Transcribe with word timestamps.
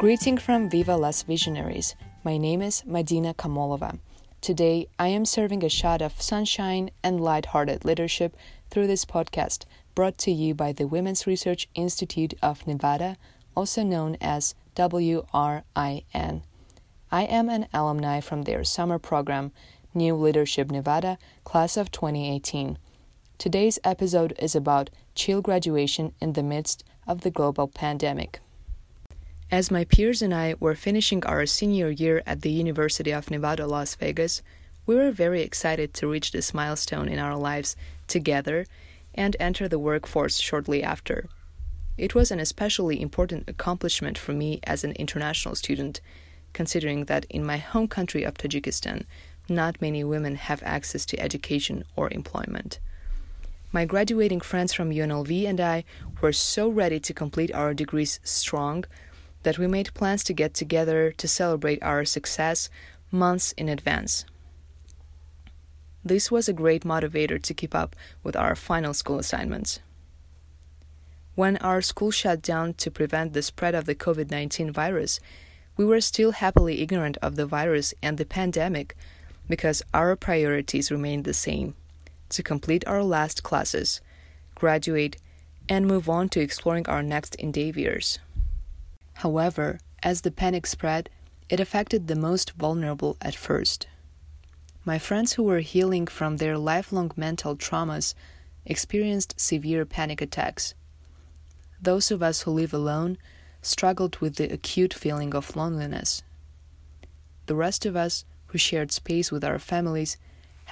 Greeting 0.00 0.38
from 0.38 0.70
Viva 0.70 0.96
Las 0.96 1.24
Visionaries. 1.24 1.94
My 2.24 2.38
name 2.38 2.62
is 2.62 2.82
Madina 2.88 3.34
Kamolova. 3.34 3.98
Today, 4.40 4.88
I 4.98 5.08
am 5.08 5.26
serving 5.26 5.62
a 5.62 5.68
shot 5.68 6.00
of 6.00 6.22
sunshine 6.22 6.90
and 7.04 7.20
light-hearted 7.20 7.84
leadership 7.84 8.34
through 8.70 8.86
this 8.86 9.04
podcast 9.04 9.66
brought 9.94 10.16
to 10.16 10.30
you 10.30 10.54
by 10.54 10.72
the 10.72 10.86
Women's 10.86 11.26
Research 11.26 11.68
Institute 11.74 12.32
of 12.42 12.66
Nevada, 12.66 13.18
also 13.54 13.82
known 13.82 14.16
as 14.22 14.54
WRIN. 14.74 16.44
I 17.12 17.22
am 17.24 17.50
an 17.50 17.66
alumni 17.74 18.20
from 18.20 18.44
their 18.44 18.64
summer 18.64 18.98
program, 18.98 19.52
New 19.92 20.14
Leadership 20.14 20.70
Nevada, 20.70 21.18
class 21.44 21.76
of 21.76 21.90
2018. 21.90 22.78
Today's 23.36 23.78
episode 23.84 24.32
is 24.38 24.54
about 24.54 24.88
chill 25.14 25.42
graduation 25.42 26.14
in 26.22 26.32
the 26.32 26.42
midst 26.42 26.84
of 27.06 27.20
the 27.20 27.30
global 27.30 27.68
pandemic. 27.68 28.40
As 29.52 29.68
my 29.68 29.82
peers 29.82 30.22
and 30.22 30.32
I 30.32 30.54
were 30.60 30.76
finishing 30.76 31.26
our 31.26 31.44
senior 31.44 31.90
year 31.90 32.22
at 32.24 32.42
the 32.42 32.52
University 32.52 33.10
of 33.10 33.32
Nevada, 33.32 33.66
Las 33.66 33.96
Vegas, 33.96 34.42
we 34.86 34.94
were 34.94 35.10
very 35.10 35.42
excited 35.42 35.92
to 35.94 36.06
reach 36.06 36.30
this 36.30 36.54
milestone 36.54 37.08
in 37.08 37.18
our 37.18 37.36
lives 37.36 37.74
together 38.06 38.64
and 39.12 39.36
enter 39.40 39.66
the 39.66 39.78
workforce 39.78 40.38
shortly 40.38 40.84
after. 40.84 41.28
It 41.98 42.14
was 42.14 42.30
an 42.30 42.38
especially 42.38 43.02
important 43.02 43.48
accomplishment 43.48 44.16
for 44.16 44.32
me 44.32 44.60
as 44.62 44.84
an 44.84 44.92
international 44.92 45.56
student, 45.56 46.00
considering 46.52 47.06
that 47.06 47.26
in 47.28 47.44
my 47.44 47.56
home 47.56 47.88
country 47.88 48.22
of 48.22 48.34
Tajikistan, 48.34 49.04
not 49.48 49.82
many 49.82 50.04
women 50.04 50.36
have 50.36 50.62
access 50.62 51.04
to 51.06 51.18
education 51.18 51.82
or 51.96 52.08
employment. 52.12 52.78
My 53.72 53.84
graduating 53.84 54.42
friends 54.42 54.72
from 54.72 54.90
UNLV 54.90 55.44
and 55.44 55.60
I 55.60 55.82
were 56.20 56.32
so 56.32 56.68
ready 56.68 57.00
to 57.00 57.12
complete 57.12 57.52
our 57.52 57.74
degrees 57.74 58.20
strong 58.22 58.84
that 59.42 59.58
we 59.58 59.66
made 59.66 59.94
plans 59.94 60.24
to 60.24 60.32
get 60.32 60.54
together 60.54 61.12
to 61.12 61.28
celebrate 61.28 61.82
our 61.82 62.04
success 62.04 62.68
months 63.10 63.52
in 63.52 63.68
advance. 63.68 64.24
This 66.04 66.30
was 66.30 66.48
a 66.48 66.54
great 66.54 66.84
motivator 66.84 67.42
to 67.42 67.54
keep 67.54 67.74
up 67.74 67.94
with 68.22 68.36
our 68.36 68.54
final 68.54 68.94
school 68.94 69.18
assignments. 69.18 69.80
When 71.34 71.56
our 71.58 71.82
school 71.82 72.10
shut 72.10 72.42
down 72.42 72.74
to 72.74 72.90
prevent 72.90 73.32
the 73.32 73.42
spread 73.42 73.74
of 73.74 73.84
the 73.84 73.94
COVID 73.94 74.30
19 74.30 74.72
virus, 74.72 75.20
we 75.76 75.84
were 75.84 76.00
still 76.00 76.32
happily 76.32 76.80
ignorant 76.80 77.16
of 77.22 77.36
the 77.36 77.46
virus 77.46 77.94
and 78.02 78.18
the 78.18 78.26
pandemic 78.26 78.96
because 79.48 79.82
our 79.92 80.16
priorities 80.16 80.90
remained 80.90 81.24
the 81.24 81.34
same 81.34 81.74
to 82.30 82.42
complete 82.42 82.86
our 82.86 83.02
last 83.02 83.42
classes, 83.42 84.00
graduate, 84.54 85.16
and 85.68 85.86
move 85.86 86.08
on 86.08 86.28
to 86.28 86.40
exploring 86.40 86.86
our 86.88 87.02
next 87.02 87.34
endeavors. 87.36 88.18
However, 89.20 89.80
as 90.02 90.22
the 90.22 90.30
panic 90.30 90.66
spread, 90.66 91.10
it 91.50 91.60
affected 91.60 92.08
the 92.08 92.16
most 92.16 92.52
vulnerable 92.52 93.18
at 93.20 93.34
first. 93.34 93.86
My 94.82 94.98
friends 94.98 95.34
who 95.34 95.42
were 95.42 95.60
healing 95.60 96.06
from 96.06 96.38
their 96.38 96.56
lifelong 96.56 97.12
mental 97.16 97.54
traumas 97.54 98.14
experienced 98.64 99.38
severe 99.38 99.84
panic 99.84 100.22
attacks. 100.22 100.72
Those 101.82 102.10
of 102.10 102.22
us 102.22 102.42
who 102.42 102.50
live 102.52 102.72
alone 102.72 103.18
struggled 103.60 104.16
with 104.20 104.36
the 104.36 104.50
acute 104.50 104.94
feeling 104.94 105.34
of 105.34 105.54
loneliness. 105.54 106.22
The 107.44 107.54
rest 107.54 107.84
of 107.84 107.96
us 107.96 108.24
who 108.46 108.56
shared 108.56 108.90
space 108.90 109.30
with 109.30 109.44
our 109.44 109.58
families 109.58 110.16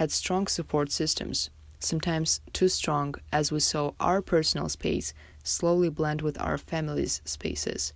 had 0.00 0.10
strong 0.10 0.46
support 0.46 0.90
systems, 0.90 1.50
sometimes 1.80 2.40
too 2.54 2.68
strong 2.68 3.14
as 3.30 3.52
we 3.52 3.60
saw 3.60 3.92
our 4.00 4.22
personal 4.22 4.70
space 4.70 5.12
slowly 5.42 5.90
blend 5.90 6.22
with 6.22 6.40
our 6.40 6.56
families' 6.56 7.20
spaces 7.26 7.92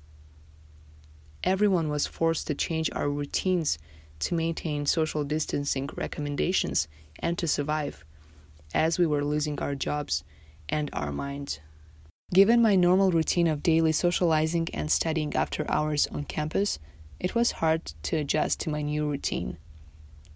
everyone 1.45 1.89
was 1.89 2.07
forced 2.07 2.47
to 2.47 2.55
change 2.55 2.91
our 2.93 3.09
routines 3.09 3.79
to 4.21 4.35
maintain 4.35 4.87
social 4.87 5.25
distancing 5.25 5.89
recommendations 5.97 6.89
and 7.19 7.37
to 7.39 7.49
survive, 7.49 8.05
as 8.75 8.99
we 8.99 9.07
were 9.07 9.25
losing 9.25 9.61
our 9.61 9.75
jobs 9.75 10.25
and 10.69 10.89
our 10.93 11.13
minds. 11.13 11.61
Given 12.33 12.63
my 12.63 12.77
normal 12.77 13.11
routine 13.11 13.47
of 13.47 13.63
daily 13.63 13.93
socializing 13.93 14.69
and 14.73 14.91
studying 14.91 15.35
after 15.35 15.71
hours 15.71 16.07
on 16.07 16.25
campus, 16.25 16.79
it 17.21 17.35
was 17.35 17.53
hard 17.53 17.93
to 18.05 18.17
adjust 18.17 18.61
to 18.61 18.71
my 18.71 18.81
new 18.81 19.09
routine. 19.09 19.59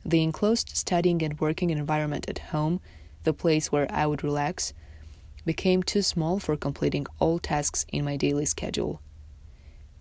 The 0.05 0.23
enclosed 0.23 0.77
studying 0.77 1.23
and 1.23 1.41
working 1.41 1.71
environment 1.71 2.29
at 2.29 2.51
home, 2.51 2.81
the 3.25 3.33
place 3.33 3.73
where 3.73 3.91
I 3.91 4.07
would 4.07 4.23
relax, 4.23 4.73
became 5.45 5.83
too 5.83 6.03
small 6.03 6.39
for 6.39 6.57
completing 6.57 7.07
all 7.19 7.39
tasks 7.39 7.87
in 7.91 8.05
my 8.05 8.17
daily 8.17 8.45
schedule. 8.45 9.01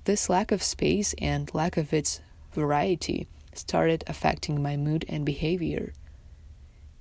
This 0.06 0.30
lack 0.30 0.52
of 0.52 0.62
space 0.62 1.16
and 1.18 1.52
lack 1.56 1.78
of 1.78 1.92
its 1.92 2.22
variety 2.54 3.28
started 3.54 4.04
affecting 4.06 4.62
my 4.62 4.78
mood 4.78 5.04
and 5.10 5.26
behavior. 5.26 5.94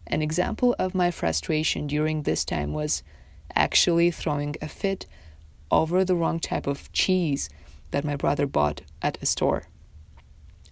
An 0.07 0.23
example 0.23 0.75
of 0.79 0.95
my 0.95 1.11
frustration 1.11 1.87
during 1.87 2.23
this 2.23 2.47
time 2.47 2.73
was 2.73 3.03
actually 3.55 4.11
throwing 4.11 4.57
a 4.63 4.69
fit 4.69 5.05
over 5.71 6.03
the 6.03 6.15
wrong 6.17 6.41
type 6.41 6.67
of 6.67 6.91
cheese 6.93 7.51
that 7.91 8.07
my 8.07 8.17
brother 8.17 8.47
bought 8.47 8.81
at 9.03 9.23
a 9.23 9.27
store. 9.27 9.65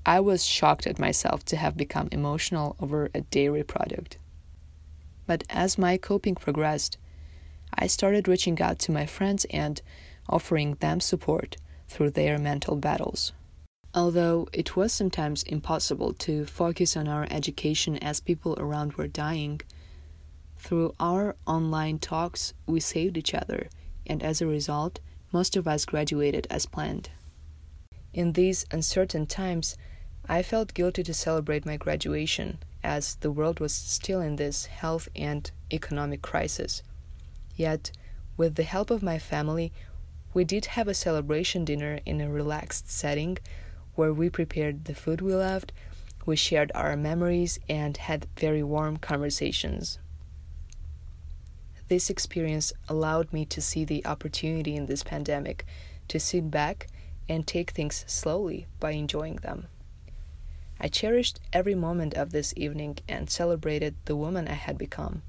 I 0.07 0.19
was 0.21 0.47
shocked 0.47 0.87
at 0.87 0.99
myself 0.99 1.45
to 1.47 1.57
have 1.57 1.77
become 1.77 2.09
emotional 2.13 2.77
over 2.81 3.11
a 3.15 3.21
dairy 3.21 3.63
product. 3.63 4.17
But 5.27 5.45
as 5.51 5.77
my 5.77 5.99
coping 5.99 6.37
progressed, 6.37 6.97
I 7.75 7.89
started 7.89 8.27
reaching 8.27 8.61
out 8.63 8.79
to 8.81 8.93
my 8.93 9.05
friends 9.05 9.45
and 9.51 9.83
offering 10.31 10.77
them 10.81 11.01
support 11.01 11.59
through 11.93 12.11
their 12.11 12.39
mental 12.39 12.77
battles. 12.77 13.33
Although 13.95 14.49
it 14.53 14.75
was 14.75 14.93
sometimes 14.93 15.43
impossible 15.43 16.15
to 16.15 16.47
focus 16.47 16.97
on 16.97 17.07
our 17.07 17.27
education 17.31 17.99
as 17.99 18.21
people 18.21 18.55
around 18.59 18.95
were 18.95 19.07
dying, 19.07 19.61
through 20.57 20.95
our 20.99 21.37
online 21.47 21.99
talks 21.99 22.55
we 22.67 22.81
saved 22.81 23.19
each 23.19 23.35
other, 23.35 23.69
and 24.07 24.23
as 24.23 24.41
a 24.41 24.47
result, 24.47 25.01
most 25.33 25.55
of 25.55 25.69
us 25.69 25.85
graduated 25.85 26.47
as 26.49 26.65
planned. 26.65 27.11
In 28.15 28.33
these 28.33 28.65
uncertain 28.71 29.27
times, 29.27 29.77
I 30.27 30.43
felt 30.43 30.75
guilty 30.75 31.03
to 31.03 31.15
celebrate 31.15 31.67
my 31.67 31.77
graduation, 31.77 32.59
as 32.83 33.17
the 33.17 33.31
world 33.31 33.61
was 33.61 33.75
still 33.75 34.21
in 34.21 34.37
this 34.37 34.67
health 34.67 35.09
and 35.15 35.51
economic 35.71 36.23
crisis. 36.23 36.83
Yet, 37.55 37.93
with 38.39 38.55
the 38.55 38.63
help 38.63 38.91
of 38.91 39.03
my 39.03 39.19
family, 39.19 39.73
we 40.35 40.45
did 40.45 40.67
have 40.67 40.89
a 40.89 40.95
celebration 40.95 41.65
dinner 41.65 42.01
in 42.07 42.21
a 42.21 42.31
relaxed 42.31 42.91
setting 42.91 43.39
where 43.95 44.13
we 44.13 44.31
prepared 44.31 44.87
the 44.87 44.95
food 44.95 45.21
we 45.21 45.35
loved, 45.35 45.73
we 46.25 46.37
shared 46.37 46.73
our 46.75 46.97
memories, 46.97 47.59
and 47.69 47.97
had 47.97 48.27
very 48.39 48.63
warm 48.63 48.97
conversations. 48.97 49.99
This 51.89 52.09
experience 52.09 52.73
allowed 52.89 53.33
me 53.33 53.45
to 53.47 53.61
see 53.61 53.85
the 53.85 54.07
opportunity 54.07 54.77
in 54.77 54.87
this 54.87 55.03
pandemic 55.03 55.67
to 56.09 56.19
sit 56.19 56.51
back 56.51 56.87
and 57.29 57.47
take 57.47 57.71
things 57.71 58.05
slowly 58.07 58.67
by 58.81 58.93
enjoying 58.93 59.37
them. 59.37 59.67
I 60.81 60.89
cherished 60.89 61.39
every 61.53 61.75
moment 61.75 62.15
of 62.15 62.33
this 62.33 62.55
evening 62.57 62.99
and 63.09 63.29
celebrated 63.29 63.95
the 64.07 64.17
woman 64.17 64.49
I 64.49 64.55
had 64.55 64.79
become. 64.79 65.23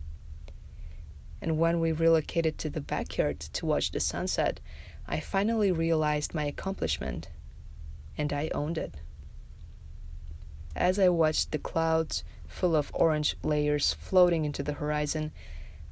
And 1.42 1.60
when 1.60 1.80
we 1.82 1.92
relocated 1.92 2.58
to 2.60 2.70
the 2.70 2.82
backyard 2.82 3.42
to 3.42 3.66
watch 3.66 3.92
the 3.92 4.00
sunset, 4.00 4.62
I 5.08 5.20
finally 5.20 5.72
realized 5.72 6.34
my 6.34 6.46
accomplishment, 6.46 7.30
and 8.18 8.32
I 8.32 8.50
owned 8.54 8.78
it. 8.78 8.96
As 10.76 10.98
I 10.98 11.10
watched 11.10 11.52
the 11.52 11.60
clouds 11.60 12.24
full 12.48 12.76
of 12.76 12.92
orange 12.94 13.36
layers 13.44 13.94
floating 13.94 14.46
into 14.46 14.64
the 14.64 14.74
horizon, 14.74 15.32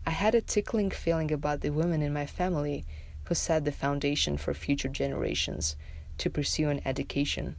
I 0.06 0.12
had 0.12 0.34
a 0.34 0.42
tickling 0.42 0.90
feeling 0.90 1.32
about 1.32 1.62
the 1.62 1.70
women 1.70 2.02
in 2.02 2.14
my 2.14 2.26
family 2.26 2.86
who 3.26 3.36
set 3.36 3.66
the 3.66 3.72
foundation 3.72 4.38
for 4.38 4.54
future 4.54 4.90
generations 4.90 5.76
to 6.18 6.30
pursue 6.30 6.70
an 6.70 6.82
education. 6.86 7.58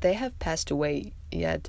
They 0.00 0.12
have 0.12 0.38
passed 0.38 0.70
away, 0.70 1.12
yet 1.30 1.68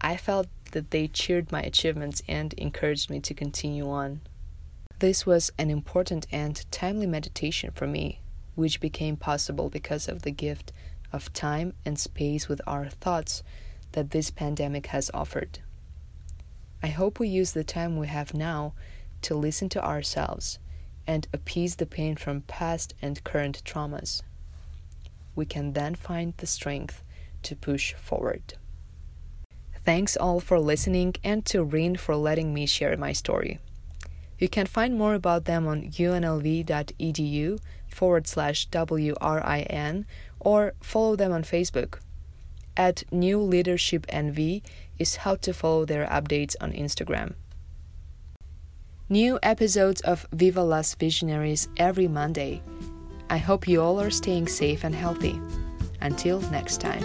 I 0.00 0.16
felt 0.16 0.46
that 0.72 0.92
they 0.92 1.08
cheered 1.08 1.50
my 1.50 1.62
achievements 1.62 2.22
and 2.28 2.52
encouraged 2.54 3.10
me 3.10 3.20
to 3.20 3.34
continue 3.34 3.90
on. 3.90 4.20
This 5.00 5.24
was 5.24 5.50
an 5.56 5.70
important 5.70 6.26
and 6.30 6.62
timely 6.70 7.06
meditation 7.06 7.70
for 7.74 7.86
me, 7.86 8.20
which 8.54 8.80
became 8.80 9.16
possible 9.16 9.70
because 9.70 10.08
of 10.08 10.20
the 10.20 10.30
gift 10.30 10.72
of 11.10 11.32
time 11.32 11.72
and 11.86 11.98
space 11.98 12.48
with 12.48 12.60
our 12.66 12.90
thoughts 12.90 13.42
that 13.92 14.10
this 14.10 14.30
pandemic 14.30 14.88
has 14.88 15.10
offered. 15.14 15.60
I 16.82 16.88
hope 16.88 17.18
we 17.18 17.28
use 17.28 17.52
the 17.52 17.64
time 17.64 17.96
we 17.96 18.08
have 18.08 18.34
now 18.34 18.74
to 19.22 19.34
listen 19.34 19.70
to 19.70 19.82
ourselves 19.82 20.58
and 21.06 21.26
appease 21.32 21.76
the 21.76 21.86
pain 21.86 22.14
from 22.16 22.42
past 22.42 22.92
and 23.00 23.24
current 23.24 23.62
traumas. 23.64 24.20
We 25.34 25.46
can 25.46 25.72
then 25.72 25.94
find 25.94 26.34
the 26.36 26.46
strength 26.46 27.02
to 27.44 27.56
push 27.56 27.94
forward. 27.94 28.52
Thanks 29.82 30.18
all 30.18 30.40
for 30.40 30.60
listening 30.60 31.14
and 31.24 31.46
to 31.46 31.64
WRIN 31.64 31.96
for 31.96 32.16
letting 32.16 32.52
me 32.52 32.66
share 32.66 32.98
my 32.98 33.14
story. 33.14 33.60
You 34.40 34.48
can 34.48 34.66
find 34.66 34.96
more 34.96 35.14
about 35.14 35.44
them 35.44 35.68
on 35.68 35.82
unlv.edu 35.82 37.60
forward 37.86 38.26
slash 38.26 38.68
WRIN 38.70 40.06
or 40.40 40.72
follow 40.80 41.14
them 41.14 41.30
on 41.30 41.44
Facebook. 41.44 42.00
At 42.76 43.04
New 43.12 43.38
Leadership 43.38 44.06
NV 44.06 44.62
is 44.98 45.16
how 45.16 45.36
to 45.36 45.52
follow 45.52 45.84
their 45.84 46.06
updates 46.06 46.56
on 46.60 46.72
Instagram. 46.72 47.34
New 49.10 49.38
episodes 49.42 50.00
of 50.00 50.26
Viva 50.32 50.62
Las 50.62 50.94
Visionaries 50.94 51.68
every 51.76 52.08
Monday. 52.08 52.62
I 53.28 53.38
hope 53.38 53.68
you 53.68 53.82
all 53.82 54.00
are 54.00 54.10
staying 54.10 54.48
safe 54.48 54.84
and 54.84 54.94
healthy. 54.94 55.38
Until 56.00 56.40
next 56.50 56.80
time. 56.80 57.04